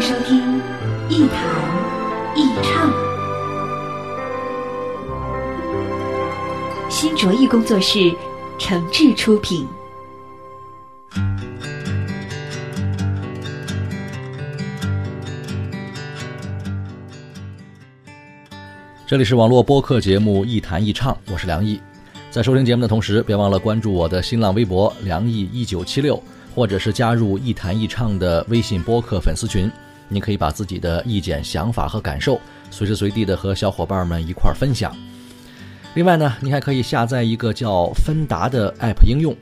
[0.00, 0.60] 收听
[1.08, 1.38] 一谈
[2.36, 2.92] 一唱，
[6.90, 8.14] 新卓艺工作室
[8.58, 9.66] 诚挚出品。
[19.06, 21.80] 这里是网络播客节目《一谈一唱》，我是梁毅。
[22.30, 26.22] 在收听节目的同时，别忘了关注我的新浪微博“梁毅一九七六”，
[26.54, 29.70] 或者是加入“一谈一唱”的微信播客粉丝群。
[30.08, 32.40] 你可以把自己的意见、想法和感受
[32.70, 34.94] 随时随地的和小伙伴们一块儿分享。
[35.94, 39.34] 另外呢，你还可以下载一个叫芬达的 App 应用，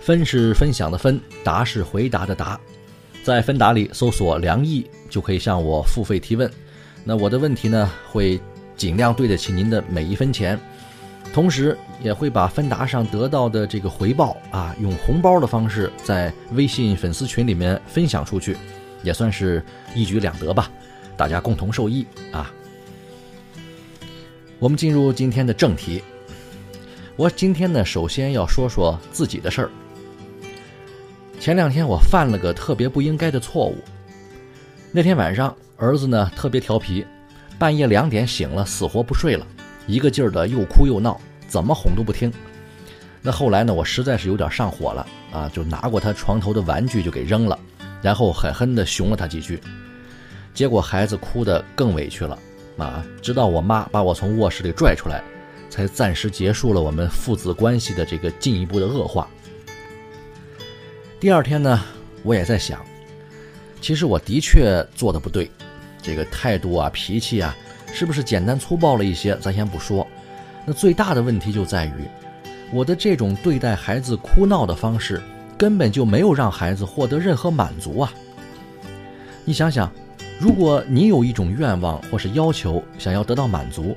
[0.00, 2.58] 分是分享的分，答是回答的答。
[3.22, 6.50] 在芬达里搜索“梁毅”，就可以向我付费提问。
[7.04, 8.40] 那我的问题呢，会。
[8.78, 10.56] 尽量对得起您的每一分钱，
[11.34, 18.56] 同时也会把芬达上得到的这个回报啊，用红包的方式在微信粉丝群里面分享出去，
[19.02, 20.70] 也算是一举两得吧，
[21.16, 22.52] 大家共同受益啊。
[24.58, 26.02] 我们进入今天的正题，
[27.16, 29.70] 我今天呢，首先要说说自己的事儿。
[31.38, 33.78] 前两天我犯了个特别不应该的错误，
[34.90, 37.06] 那天晚上儿子呢特别调皮。
[37.58, 39.44] 半夜两点醒了，死活不睡了，
[39.88, 42.32] 一个劲儿的又哭又闹，怎么哄都不听。
[43.20, 47.58] 那后来呢，我实在是有点上火了啊，就拿过他床头的玩具就给扔了，
[48.02, 49.60] 然后狠狠地熊了他几句。
[50.54, 52.38] 结果孩子哭得更委屈了
[52.76, 55.22] 啊，直到我妈把我从卧室里拽出来，
[55.70, 59.28] 才暂时结束了我们父子关系的这个进一步的恶化。
[61.20, 61.80] 第二天呢，
[62.22, 62.84] 我也在想，
[63.80, 65.50] 其实我的确做的不对。
[66.00, 67.54] 这个态度啊，脾气啊，
[67.92, 69.36] 是不是简单粗暴了一些？
[69.38, 70.06] 咱先不说，
[70.64, 71.92] 那最大的问题就在于，
[72.72, 75.20] 我的这种对待孩子哭闹的方式，
[75.58, 78.12] 根本就没有让孩子获得任何满足啊！
[79.44, 79.92] 你想想，
[80.38, 83.96] 如果你有一种愿望或是要求想要得到满足，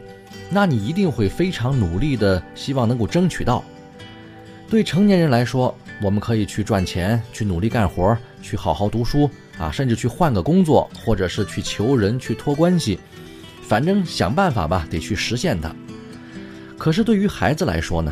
[0.50, 3.64] 那你一定会非常努力的希望能够争取到。
[4.68, 9.30] 对成年人来说，我们可以去赚钱，去努力干活，去好好读书。
[9.60, 13.00] 啊，甚至去换个工作，或者是去求人、去托关系，
[13.62, 15.72] 反正想办法吧，得去实现它。
[16.80, 18.12] 可是对于孩子来说呢，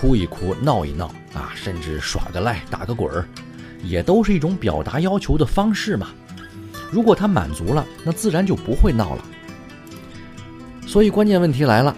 [0.00, 3.28] 哭一哭、闹一闹啊，甚至耍个赖、打个滚儿，
[3.84, 6.08] 也都是一种表达要求的方式嘛。
[6.90, 9.24] 如果他满足了，那自然就不会闹了。
[10.86, 11.94] 所以关键问题来了，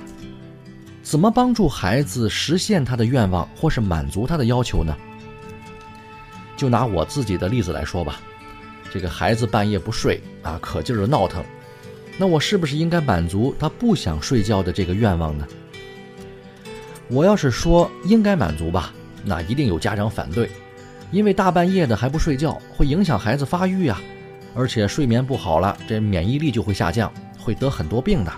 [1.04, 4.92] 怎么帮助孩子实现他的愿望，或是满足他的要求呢？
[6.56, 8.20] 就拿我自己的例子来说吧。
[8.90, 11.42] 这个孩子半夜不睡啊，可劲儿的闹腾，
[12.18, 15.46] 那我是不是应该满足他不想睡觉的这个愿望呢？
[17.12, 18.90] 我要是说应该满足吧，
[19.22, 20.48] 那一定有家长反对，
[21.10, 24.00] 因为大半夜的还不睡觉，会影响孩子发育呀，
[24.54, 28.32] 而且睡眠不好了，这免疫力就会下降，会得很多病的。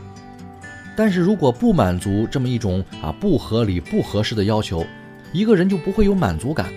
[0.97, 4.85] 但是如果不满足这么一种啊不合理、不合适的要求，
[5.33, 6.73] 一个人就不会有满足感，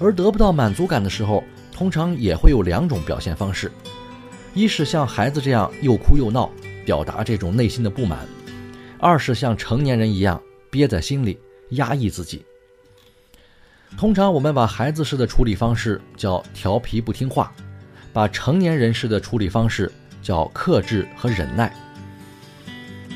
[0.00, 1.44] 而得不到满足感的时候。
[1.70, 3.70] 通常也会有两种表现方式，
[4.52, 6.50] 一是像孩子这样又哭又闹，
[6.84, 8.18] 表达这种内心的不满；
[8.98, 11.38] 二是像成年人一样憋在心里
[11.70, 12.44] 压抑自己。
[13.96, 17.52] 通常我们把孩子式的处理方式叫调皮不听话，
[18.12, 19.90] 把成年人式的处理方式
[20.22, 21.74] 叫克制和忍耐。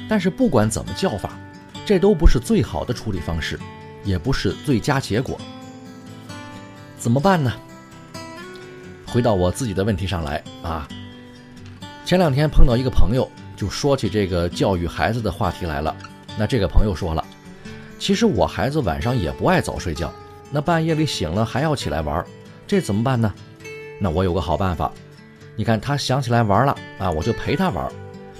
[0.08, 1.38] 但是不管怎么叫法，
[1.84, 3.58] 这都不是最好的处理方式，
[4.04, 5.38] 也不是最佳结果。
[6.98, 7.52] 怎么办呢？
[9.06, 10.88] 回到我自己的问题上来啊，
[12.04, 15.94] 前两天碰到一个朋友，就说起这个教育孩子的话题来了。
[16.38, 17.22] 那这个朋友说了，
[18.02, 20.12] 其实我孩子晚上也不爱早睡觉，
[20.50, 22.26] 那半夜里醒了还要起来玩，
[22.66, 23.32] 这怎么办呢？
[24.00, 24.90] 那我有个好办法，
[25.54, 27.88] 你看他想起来玩了啊，我就陪他玩，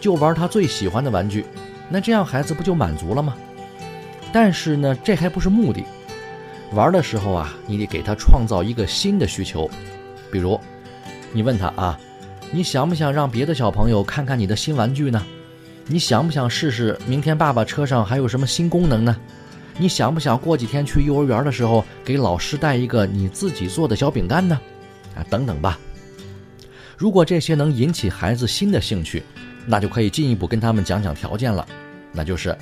[0.01, 1.47] 就玩他最喜欢的玩具，
[1.89, 3.37] 那这样孩子不就满足了吗？
[4.33, 5.85] 但是呢，这还不是目的，
[6.73, 9.71] 玩的时候啊，你得给他创造一个新的需求。
[10.33, 10.59] 比如，
[11.31, 11.97] 你问他啊，
[12.51, 15.25] 你想不想让别的小朋友看看你的新玩具呢？
[15.87, 19.17] 你想不想试试明天爸爸车上还有什么新功能呢？
[19.79, 24.61] 你想不想过几天去幼儿园的时候给老师带一个你自己做的小饼干呢？
[25.17, 25.79] 啊，等等吧。
[26.97, 29.23] 如果这些能引起孩子新的兴趣，
[29.67, 31.67] 那就可以进一步跟他们讲讲条件了，
[32.13, 32.57] 那就是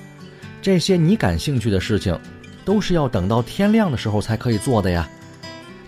[0.63, 2.19] 这些你感兴趣的事情，
[2.65, 5.09] 都是要等到天亮的时候才可以做的呀。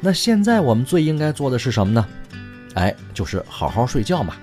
[0.00, 2.06] 那现在我们最应该做的是什么呢？
[2.74, 4.34] 哎，就是好好睡觉嘛。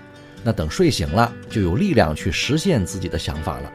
[0.43, 3.71] 那等睡醒了，就有力量去实现自己的想法了。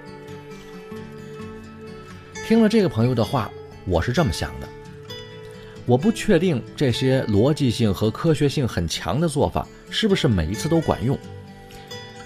[2.46, 3.50] 听了这个朋友的话，
[3.86, 4.68] 我是这么想的。
[5.86, 11.18] 我不确定这些逻辑性和科学性很强的做法是不是每一次都管用，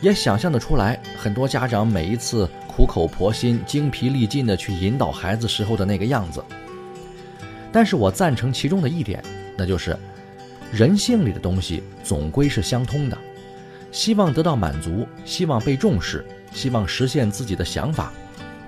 [0.00, 6.44] 也想象得出来，很多家长每一次苦口婆心、精疲力尽地去引导孩子时候的那个样子。
[7.70, 9.22] 但是我赞成其中的一点，
[9.56, 9.96] 那就是
[10.72, 13.16] 人性里的东西总归是相通的，
[13.92, 18.12] 希望得到满足，希望被重视，希望实现自己的想法，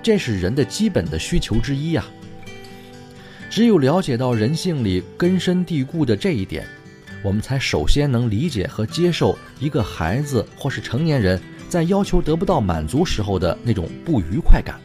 [0.03, 2.05] 这是人的基本的需求之一呀。
[3.49, 6.65] 只有了解到人性里根深蒂固的这一点，
[7.21, 14.79] 我们才首先能理解和接受一个孩子或是成年人在要求得不到满足时候的那种不愉快感。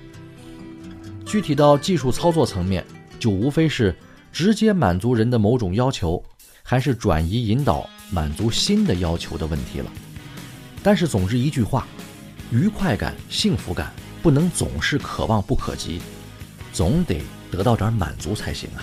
[1.24, 2.84] 具体到技术操作层面，
[3.19, 3.94] 就无非是
[4.32, 6.22] 直接满足人的某种要求，
[6.62, 9.92] 还是转移引导满足新的要求的问题了。
[10.82, 11.86] 但是总之一句话，
[12.50, 13.92] 愉快感、幸福感
[14.26, 16.02] 不能总是可望不可及，
[16.73, 17.23] 总得。
[17.49, 18.82] 得到点满足才行啊！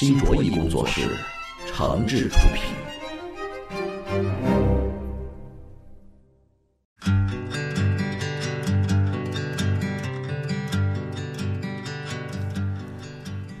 [0.00, 1.10] 新卓艺工作室，
[1.66, 2.64] 诚挚出品。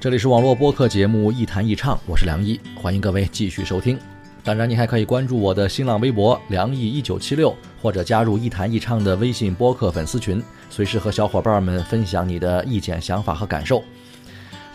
[0.00, 3.98] 这里是网络播客节目《一谈一唱》，我是梁毅，欢迎各位继续收听。
[4.42, 13.84] 当然，你还可以关注我的新浪微博“梁毅一九七六”，或者加入“一谈一唱”的微信播客粉丝群，随时和小伙伴们分享你的意见、想法和感受。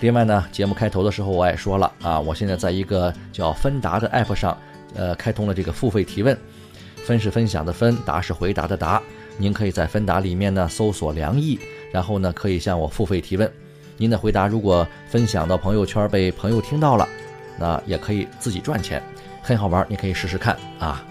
[0.06, 4.56] 另外呢，节目开头的时候我也说了啊，我现在在一个叫芬达的 app 上，
[4.94, 6.38] 呃，开通了这个付费提问。
[6.98, 9.02] 分是分享的分，答是回答的答。
[9.40, 11.60] 您可以在芬达里面呢搜索“梁毅”，
[11.92, 13.52] 然后呢可以向我付费提问。
[13.98, 17.10] 您的回答如果分享到朋友圈被朋友听到了，
[17.58, 19.02] 那也可以自己赚钱，
[19.42, 21.04] 很好玩，你可以试试看啊。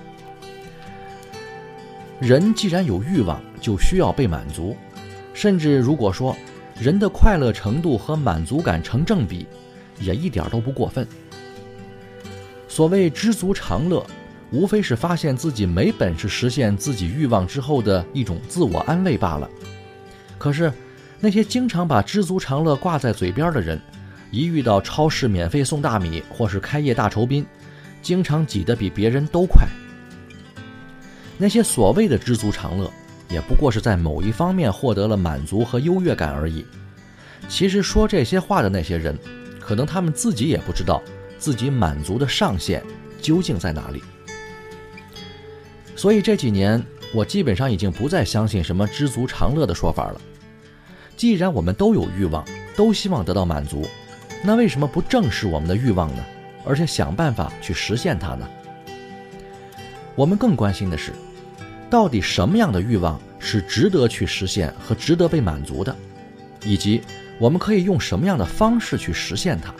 [2.20, 4.76] 人既然有欲望，就需要被满足，
[5.32, 6.36] 甚至如果说
[6.78, 9.46] 人的快乐程度和满足感成正比，
[10.00, 11.06] 也一点都不过分。
[12.68, 14.04] 所谓知足常乐，
[14.50, 19.48] 无非是发现自己没本事实现自己欲望之后的一种自我安慰罢了。
[20.36, 20.72] 可是，
[21.20, 23.80] 那些经常把知足常乐挂在嘴边的人，
[24.32, 27.46] 一遇到超市免费送大米或是开业大酬宾，
[28.02, 29.64] 经常挤得比别人都快。
[31.38, 32.90] 那些所谓的知足常乐，
[33.34, 36.64] 也不过是在某一方面获得了满足和优越感而已。
[37.48, 39.18] 其实说这些话的那些人，
[39.60, 41.02] 可能他们自己也不知道
[41.36, 42.80] 自己满足的上限
[43.20, 44.00] 究竟在哪里。
[45.96, 46.80] 所以这几年，
[47.12, 50.20] 我基本上已经不再相信什么知足常乐的说法了。
[51.16, 52.44] 既然我们都有欲望，
[52.76, 53.84] 都希望得到满足，
[54.44, 56.24] 那为什么不正视我们的欲望呢？
[56.64, 58.48] 而且想办法去实现它呢？
[60.14, 61.12] 我们更关心的是，
[61.94, 65.94] 到底什么样的欲望是值得去实现和值得被满足的，
[66.64, 67.00] 以及
[67.38, 69.72] 我们可以用什么样的方式去实现它。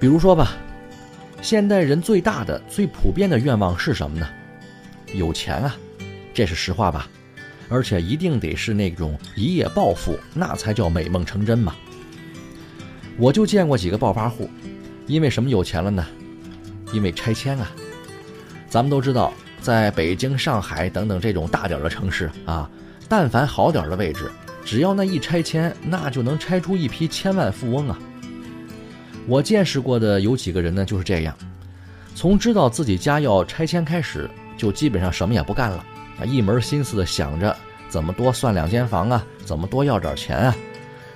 [0.00, 0.52] 比如说吧，
[1.42, 4.26] 现代人最大的、最普遍的愿望是什么呢？
[5.12, 5.76] 有钱啊，
[6.32, 7.06] 这是实话吧？
[7.68, 11.74] 而且一定得是那种一夜暴富，那才叫美梦成真嘛。
[13.18, 14.48] 我就见过几个暴发户，
[15.06, 16.06] 因为什么有钱了呢？
[16.94, 17.70] 因为拆迁啊。
[18.70, 19.30] 咱们都知道，
[19.64, 22.68] 在北京、上海等等这种大点的城市啊，
[23.08, 24.30] 但凡好点的位置，
[24.62, 27.98] 只要那一拆迁，那就能拆出一批千万富翁啊。
[29.26, 31.34] 我见识过的有几个人呢，就是这样，
[32.14, 34.28] 从知道自己家要拆迁开始，
[34.58, 35.82] 就基本上什么也不干了
[36.20, 37.56] 啊，一门心思的想着
[37.88, 40.54] 怎么多算两间房啊，怎么多要点钱啊，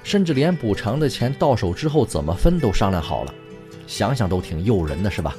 [0.02, 3.34] 甚至连补偿的钱到手之后怎么分都商量好了，
[3.86, 5.36] 想想都挺诱人的，是吧？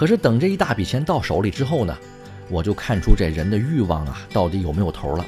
[0.00, 1.94] 可是等这一大笔钱到手里之后呢，
[2.48, 5.26] 我就看出这人的欲望啊，到底有没有头了。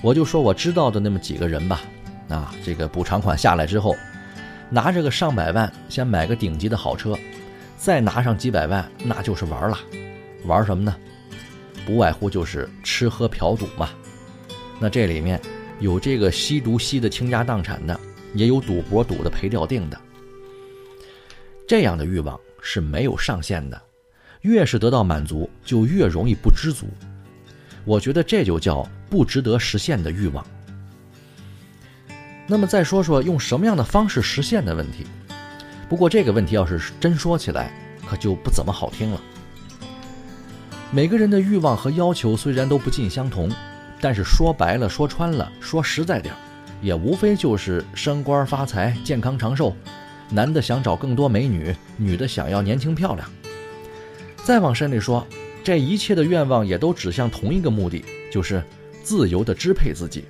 [0.00, 1.80] 我就说我知道的那么几个人吧，
[2.28, 3.96] 啊，这个补偿款下来之后，
[4.70, 7.18] 拿着个上百万，先买个顶级的好车，
[7.76, 9.76] 再拿上几百万，那就是玩了。
[10.44, 10.94] 玩什么呢？
[11.84, 13.90] 不外乎就是吃喝嫖赌嘛。
[14.78, 15.40] 那这里面
[15.80, 17.98] 有这个吸毒吸的倾家荡产的，
[18.32, 20.00] 也有赌博赌的赔掉腚的。
[21.66, 22.38] 这样的欲望。
[22.68, 23.80] 是没有上限的，
[24.40, 26.88] 越是得到满足，就越容易不知足。
[27.84, 30.44] 我觉得这就叫不值得实现的欲望。
[32.48, 35.06] 那么再说说用什么样的方式实现的问题。
[35.88, 37.70] 不过这个问题要是真说起来，
[38.04, 39.20] 可就不怎么好听了。
[40.90, 43.48] 每个人的欲望和要求虽然都不尽相同，
[44.00, 46.38] 但是说白了、说穿了、说实在点儿，
[46.82, 49.76] 也无非就是升官发财、健康长寿。
[50.30, 53.30] 男的想找更多美女，女的想要年轻漂亮。
[54.44, 55.26] 再往深里说，
[55.62, 58.62] 这一切的愿望也都指向同一个目的，就是
[59.02, 60.24] 自由的支配自己。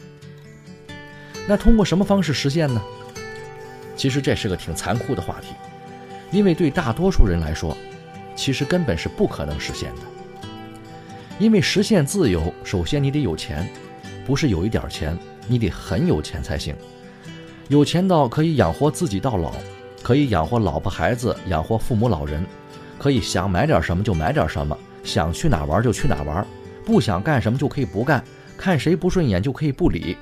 [1.48, 2.82] 那通过什么方式实现呢？
[3.96, 5.48] 其实这是个挺残酷的话题，
[6.30, 7.76] 因为对大多数人来说，
[8.34, 10.02] 其实根本是不可能实现的。
[11.38, 13.68] 因为实现自由，首先你得有钱，
[14.26, 16.74] 不是有一点钱，你得很有钱才行，
[17.68, 19.54] 有钱到可以养活自己到老。
[20.06, 22.46] 可以养活老婆孩子，养活父母老人，
[22.96, 26.46] 可以想买点什么就买点什么，想去哪玩就去哪玩，
[26.84, 28.22] 不想干什么就可以不干，
[28.56, 30.16] 看谁不顺眼就可以不理。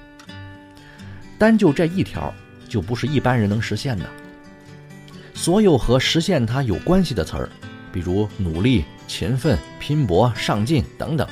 [1.36, 2.32] 单就这一条，
[2.66, 4.06] 就不是一般人能实现的。
[5.34, 7.50] 所有和实现它有关系的词儿，
[7.92, 11.28] 比如努力、勤奋、拼搏、上进等等，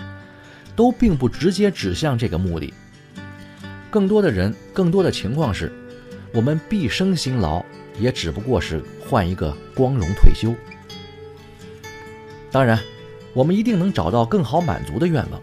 [0.76, 2.74] 都并不直接指向这个目的。
[3.90, 5.72] 更多的人，更多的情况是，
[6.34, 7.64] 我们毕生辛劳。
[7.98, 10.54] 也只不过是换一个光荣退休。
[12.50, 12.78] 当然，
[13.32, 15.40] 我们一定能找到更好满足的愿望，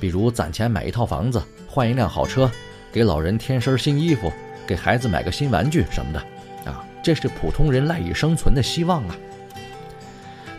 [0.00, 2.50] 比如攒钱买一套房子，换一辆好车，
[2.90, 4.32] 给老人添身新衣服，
[4.66, 6.70] 给孩子买个新玩具什么的。
[6.70, 9.16] 啊，这是普通人赖以生存的希望啊。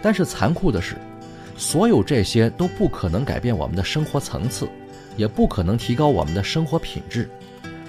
[0.01, 0.95] 但是残酷的是，
[1.57, 4.69] 所有这些都不可能改变我们的生活层次，
[5.15, 7.27] 也不可能提高我们的生活品质。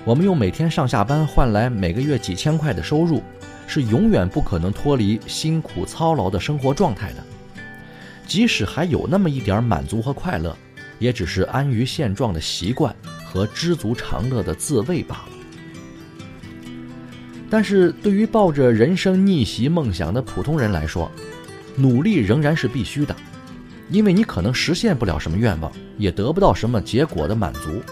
[0.05, 3.23] 我们用每天上下班换来每个月几千块的收入。
[3.69, 7.23] 是永远不可能脱离辛苦操劳的生活状态的，
[8.27, 10.57] 即使还有那么一点满足和快乐，
[10.99, 15.29] 也只是安于现状的习惯和知足常乐的自慰罢了。
[17.51, 21.11] 但是对于抱着人生逆袭梦想的普通人来说，
[21.77, 23.15] 努力仍然是必须的，
[23.91, 27.83] 因为你可能实现不了什么愿望，也得不到什么结果的满足，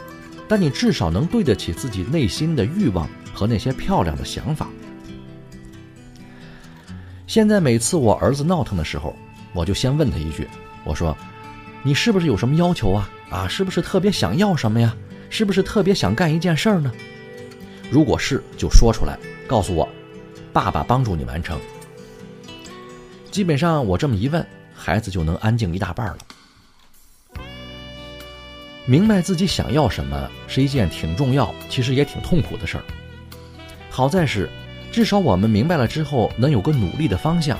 [0.48, 4.68] 但你至少能对得起自己内心的欲望和那些漂亮的想法。
[7.36, 9.14] 现在每次我儿子闹腾的时候，
[9.52, 10.48] 我就先问他一句，
[10.84, 11.14] 我说
[11.84, 13.10] ：“你是不是有什么要求啊？
[13.28, 14.96] 啊，是不是特别想要什么呀？
[15.28, 16.90] 是不是特别想干一件事儿呢？
[17.90, 19.86] 如果是，就说出来，告诉我，
[20.50, 21.60] 爸爸帮助你完成。”
[23.30, 24.42] 基本上我这么一问，
[24.74, 26.18] 孩子就能安静一大半了。
[28.86, 32.84] 明白自己想要什么是一件挺重要，其实也挺痛苦的事儿。
[33.90, 34.48] 好在是，
[34.96, 37.58] 至少我们明白了之后，能有个努力的方向，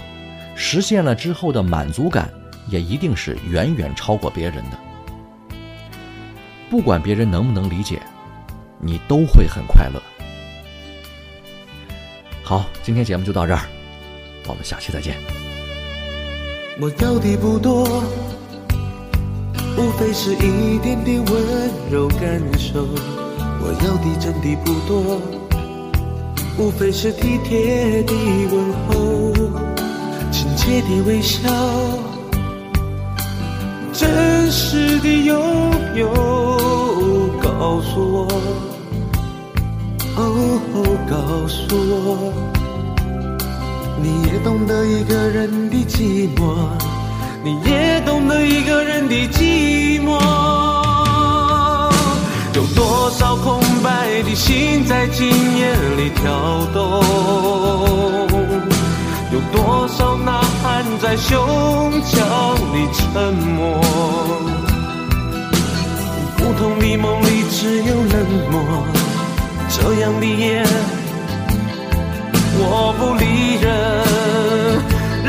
[0.54, 2.30] 实现了之后的满足感，
[2.66, 4.78] 也一定是远远超过别人的。
[6.70, 8.00] 不管别人能不能理解，
[8.80, 10.00] 你都会很快乐。
[12.42, 13.60] 好，今天节目就到这儿，
[14.48, 15.16] 我们下期再见。
[16.80, 17.84] 我要的不多，
[19.76, 22.82] 无非是一点点温柔感受。
[23.60, 25.20] 我要的真的不多，
[26.58, 28.14] 无非是体贴的
[28.50, 29.32] 问候，
[30.32, 31.50] 亲切的微笑，
[33.92, 35.38] 真实的拥
[35.94, 36.08] 有。
[37.42, 38.26] 告诉我，
[40.16, 40.20] 哦，
[41.10, 42.32] 告诉我。
[44.02, 46.54] 你也懂得一个人的寂寞，
[47.44, 50.18] 你也懂得一个人的寂寞。
[52.54, 57.02] 有多少空白的心在今夜里跳动？
[59.32, 61.36] 有多少呐喊在胸
[62.02, 62.16] 腔
[62.72, 63.80] 里沉默？
[66.36, 68.54] 不同的梦里只有冷漠，
[69.68, 70.64] 这样的夜。
[72.58, 73.24] 我不理
[73.60, 73.66] 人，
[75.24, 75.28] 人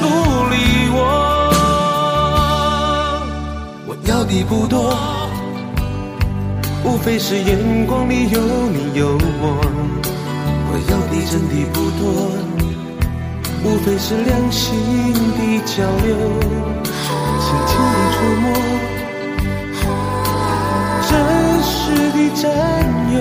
[0.00, 0.04] 不
[0.50, 0.54] 理
[0.94, 0.96] 我。
[3.86, 4.94] 我要的不多，
[7.02, 8.38] 无非是眼光里有
[8.70, 9.58] 你有我。
[10.70, 12.00] 我要的真的不多，
[13.64, 14.62] 无非是两心
[15.34, 16.14] 的交流，
[17.42, 18.44] 轻轻的触摸，
[21.10, 21.12] 真
[21.64, 21.74] 实
[22.12, 22.44] 的占
[23.16, 23.18] 有。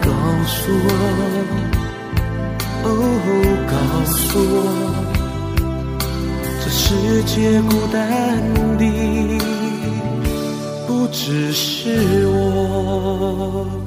[0.00, 0.06] 告
[0.46, 0.88] 诉我。
[2.84, 2.88] 哦，
[3.66, 3.74] 告
[4.12, 4.54] 诉我，
[6.62, 6.84] 这世
[7.24, 7.98] 界孤单
[8.78, 8.84] 的
[11.04, 13.83] 不只是我。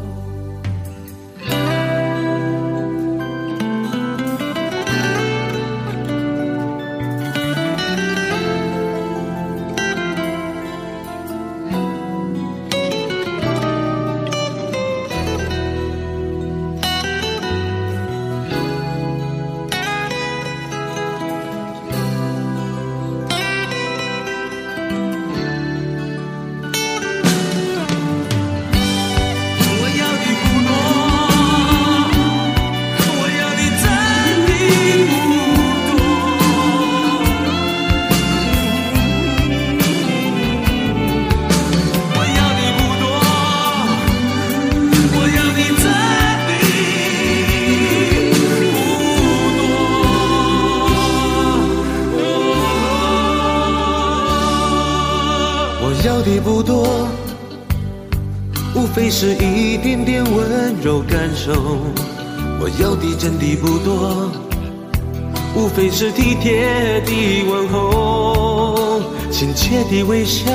[65.57, 70.51] 无非是体贴的问候，亲切的微笑，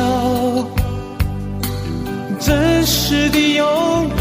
[2.39, 3.67] 真实的拥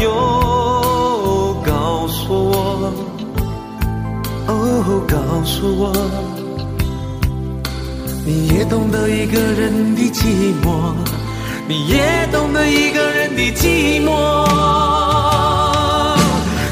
[0.00, 1.56] 有。
[1.64, 2.92] 告诉我，
[4.48, 5.92] 哦，告诉我，
[8.26, 10.92] 你也懂得一个人的寂寞。
[11.68, 14.10] 你也懂得一个人的寂寞，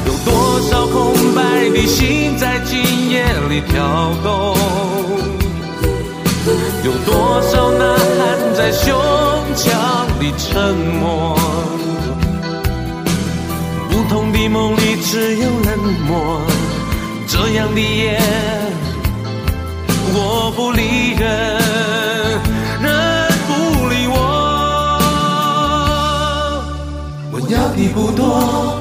[0.04, 4.56] 有多少空白的心在今夜里跳动？
[6.82, 8.88] 有多少呐喊在胸
[9.54, 9.68] 腔
[10.18, 11.38] 里沉默？
[13.90, 16.40] 不同的梦里只有冷漠，
[17.28, 18.18] 这样的夜
[20.12, 21.28] 我不理人。
[22.82, 22.86] 人
[23.46, 23.50] 不
[23.88, 24.16] 理我。
[27.30, 28.79] 我要的不多，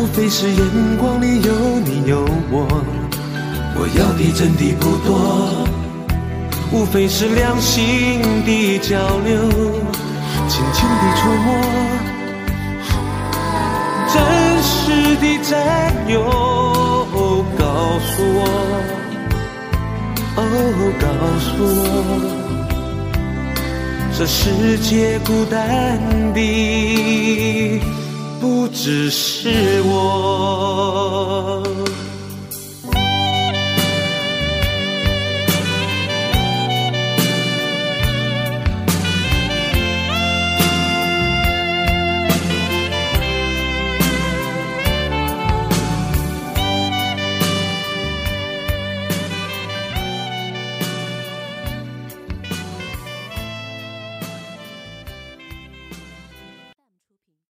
[0.00, 1.52] 无非是眼光里有
[1.84, 2.66] 你有我。
[3.76, 5.68] 我要的真的不多，
[6.72, 9.36] 无非是两心的交流，
[10.48, 11.48] 轻轻的触摸，
[14.08, 14.16] 真
[14.62, 14.72] 实
[15.16, 15.52] 的占
[16.08, 16.16] 有。
[17.58, 17.64] 告
[18.00, 18.40] 诉我，
[20.36, 20.40] 哦，
[20.98, 21.04] 告
[21.44, 21.84] 诉我。
[24.16, 25.98] 这世界孤单
[26.32, 26.40] 的
[28.40, 31.59] 不只是我。